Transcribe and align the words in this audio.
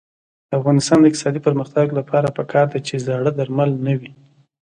د 0.49 0.51
افغانستان 0.59 0.97
د 0.99 1.05
اقتصادي 1.09 1.39
پرمختګ 1.47 1.87
لپاره 1.99 2.35
پکار 2.37 2.65
ده 2.73 2.79
چې 2.87 3.03
زاړه 3.05 3.31
درمل 3.39 3.69
نه 3.85 3.93
وي. 3.99 4.11